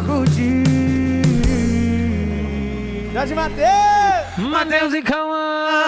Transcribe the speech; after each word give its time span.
pra 0.00 0.14
curtir. 0.14 0.64
Jorge 3.12 3.34
Matheus! 3.34 4.50
Matheus 4.50 4.94
e 4.94 5.02
Cauã, 5.02 5.39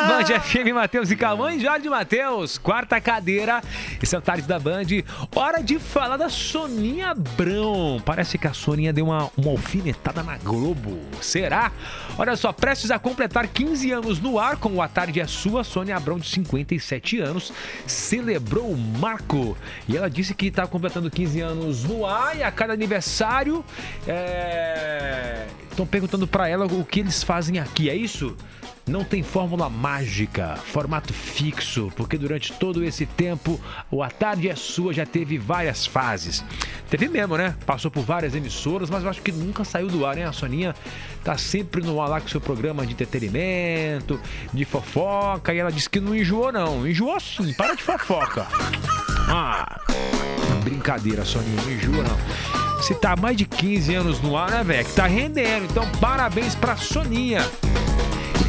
Band 0.06 0.40
FM, 0.40 0.74
Matheus 0.74 1.10
e 1.10 1.16
Cauã 1.16 1.54
e 1.54 1.60
Jorge 1.60 1.88
Matheus, 1.88 2.58
quarta 2.58 3.00
cadeira. 3.00 3.62
Esse 4.02 4.14
é 4.14 4.18
o 4.18 4.22
Tarde 4.22 4.46
da 4.48 4.58
Band. 4.58 4.86
Hora 5.34 5.62
de 5.62 5.78
falar 5.78 6.16
da 6.16 6.28
Soninha 6.28 7.10
Abrão. 7.10 8.02
Parece 8.04 8.36
que 8.36 8.46
a 8.46 8.52
Soninha 8.52 8.92
deu 8.92 9.06
uma, 9.06 9.30
uma 9.36 9.50
alfinetada 9.50 10.22
na 10.22 10.36
Globo. 10.38 10.98
Será? 11.20 11.70
Olha 12.18 12.34
só, 12.36 12.52
prestes 12.52 12.90
a 12.90 12.98
completar 12.98 13.46
15 13.46 13.92
anos 13.92 14.20
no 14.20 14.38
ar 14.38 14.56
com 14.56 14.70
o 14.74 14.82
A 14.82 14.88
Tarde 14.88 15.20
é 15.20 15.26
Sua, 15.26 15.62
Sônia 15.62 15.96
Abrão, 15.96 16.18
de 16.18 16.28
57 16.28 17.20
anos, 17.20 17.52
celebrou 17.86 18.70
o 18.70 18.76
marco. 18.76 19.56
E 19.88 19.96
ela 19.96 20.10
disse 20.10 20.34
que 20.34 20.46
está 20.46 20.66
completando 20.66 21.10
15 21.10 21.40
anos 21.40 21.84
no 21.84 22.04
ar 22.04 22.36
e 22.36 22.42
a 22.42 22.50
cada 22.50 22.72
aniversário 22.72 23.64
estão 25.70 25.86
perguntando 25.86 26.26
para 26.26 26.48
ela 26.48 26.66
o 26.66 26.84
que 26.84 27.00
eles 27.00 27.22
fazem 27.22 27.58
aqui. 27.58 27.88
É 27.88 27.94
isso? 27.94 28.36
Não 28.86 29.04
tem 29.04 29.22
fórmula 29.22 29.70
mágica, 29.70 30.56
formato 30.56 31.12
fixo, 31.12 31.92
porque 31.94 32.18
durante 32.18 32.52
todo 32.52 32.82
esse 32.82 33.06
tempo 33.06 33.60
o 33.88 34.02
A 34.02 34.10
Tarde 34.10 34.48
é 34.48 34.56
Sua 34.56 34.92
já 34.92 35.06
teve 35.06 35.38
várias 35.38 35.86
fases. 35.86 36.44
Teve 36.90 37.08
mesmo, 37.08 37.36
né? 37.36 37.54
Passou 37.64 37.92
por 37.92 38.02
várias 38.02 38.34
emissoras, 38.34 38.90
mas 38.90 39.04
eu 39.04 39.10
acho 39.10 39.22
que 39.22 39.30
nunca 39.30 39.62
saiu 39.62 39.86
do 39.86 40.04
ar, 40.04 40.16
né? 40.16 40.26
A 40.26 40.32
Soninha 40.32 40.74
tá 41.22 41.38
sempre 41.38 41.80
no 41.80 42.00
ar 42.00 42.08
lá 42.08 42.20
com 42.20 42.26
seu 42.26 42.40
programa 42.40 42.84
de 42.84 42.92
entretenimento, 42.92 44.20
de 44.52 44.64
fofoca, 44.64 45.54
e 45.54 45.58
ela 45.58 45.70
disse 45.70 45.88
que 45.88 46.00
não 46.00 46.14
enjoou, 46.14 46.50
não. 46.50 46.86
Enjoou 46.86 47.20
sim, 47.20 47.52
para 47.54 47.76
de 47.76 47.84
fofoca. 47.84 48.46
Ah, 49.28 49.80
brincadeira, 50.64 51.24
Soninha, 51.24 51.62
não 51.62 51.72
enjoa, 51.72 52.02
não. 52.02 52.82
Se 52.82 52.96
tá 52.96 53.14
mais 53.14 53.36
de 53.36 53.44
15 53.44 53.94
anos 53.94 54.20
no 54.20 54.36
ar, 54.36 54.50
né, 54.50 54.64
velho? 54.64 54.84
Que 54.84 54.92
tá 54.92 55.06
rendendo. 55.06 55.66
Então, 55.66 55.88
parabéns 56.00 56.56
pra 56.56 56.76
Soninha. 56.76 57.48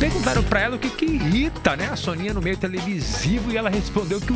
Perguntaram 0.03 0.43
pra 0.43 0.59
ela 0.59 0.75
o 0.75 0.79
que, 0.79 0.89
que 0.89 1.05
irrita, 1.05 1.77
né, 1.77 1.87
a 1.89 1.95
Soninha 1.95 2.33
no 2.33 2.41
meio 2.41 2.57
televisivo 2.57 3.49
e 3.49 3.55
ela 3.55 3.69
respondeu 3.69 4.19
que 4.19 4.33
o, 4.33 4.35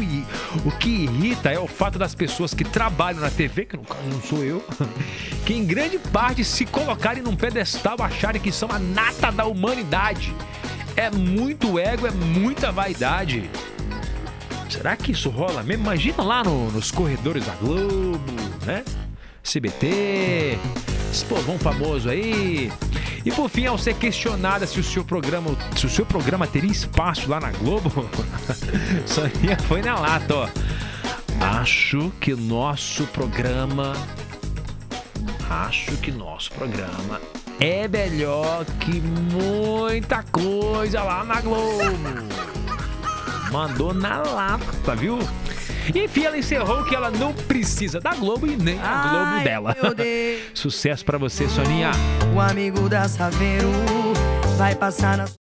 o 0.65 0.71
que 0.71 0.87
irrita 0.87 1.51
é 1.51 1.59
o 1.59 1.67
fato 1.67 1.99
das 1.99 2.15
pessoas 2.15 2.53
que 2.53 2.63
trabalham 2.63 3.19
na 3.19 3.29
TV, 3.29 3.65
que 3.65 3.75
no 3.75 3.83
caso 3.83 3.99
não 4.09 4.21
sou 4.21 4.45
eu, 4.45 4.63
que 5.45 5.53
em 5.53 5.65
grande 5.65 5.99
parte 5.99 6.41
se 6.45 6.65
colocarem 6.65 7.21
num 7.21 7.35
pedestal 7.35 7.97
acharem 8.01 8.41
que 8.41 8.49
são 8.49 8.69
a 8.71 8.79
nata 8.79 9.29
da 9.29 9.43
humanidade. 9.45 10.33
É 10.95 11.11
muito 11.11 11.77
ego, 11.77 12.07
é 12.07 12.11
muita 12.11 12.71
vaidade. 12.71 13.49
Será 14.69 14.95
que 14.95 15.11
isso 15.11 15.29
rola 15.29 15.63
mesmo? 15.63 15.83
Imagina 15.83 16.23
lá 16.23 16.45
no- 16.45 16.71
nos 16.71 16.91
corredores 16.91 17.45
da 17.45 17.53
Globo, 17.55 18.23
né? 18.65 18.85
CBT, 19.43 20.57
esse 21.11 21.25
povão 21.25 21.59
famoso 21.59 22.09
aí. 22.09 22.71
E 23.25 23.31
por 23.31 23.49
fim, 23.49 23.65
ao 23.65 23.77
ser 23.77 23.95
questionada 23.95 24.65
se 24.65 24.79
o 24.79 24.83
seu 24.83 25.03
programa, 25.03 25.49
se 25.75 25.85
o 25.85 25.89
seu 25.89 26.05
programa 26.05 26.47
teria 26.47 26.71
espaço 26.71 27.29
lá 27.29 27.39
na 27.39 27.51
Globo, 27.51 27.91
Soninha 29.05 29.57
foi 29.67 29.81
na 29.81 29.95
lata, 29.99 30.35
ó. 30.35 30.49
Acho 31.39 32.11
que 32.19 32.35
nosso 32.35 33.05
programa, 33.07 33.93
acho 35.49 35.95
que 35.97 36.11
nosso 36.11 36.51
programa 36.51 37.21
é 37.59 37.87
melhor 37.87 38.65
que 38.79 38.99
muita 38.99 40.23
coisa 40.23 41.03
lá 41.03 41.23
na 41.23 41.41
Globo. 41.41 42.47
Mandou 43.51 43.93
na 43.93 44.17
lata, 44.21 44.95
viu? 44.95 45.19
Enfim, 45.95 46.25
ela 46.25 46.37
encerrou 46.37 46.83
que 46.83 46.93
ela 46.93 47.09
não 47.09 47.33
precisa 47.33 47.99
da 47.99 48.13
Globo 48.13 48.45
e 48.45 48.57
nem 48.57 48.79
a 48.79 49.01
Globo 49.03 49.25
Ai, 49.25 49.43
dela. 49.43 49.75
Sucesso 50.53 51.05
pra 51.05 51.17
você, 51.17 51.47
Soninha. 51.47 51.91
O 52.35 52.39
amigo 52.39 52.89
da 52.89 53.07
Saveiro 53.07 53.71
vai 54.57 54.75
passar 54.75 55.17
na 55.17 55.27